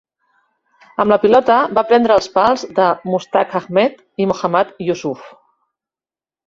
[1.03, 5.33] Amb la pilota va prendre els pals de Mushtaq Ahmed i Mohammad Yousuf.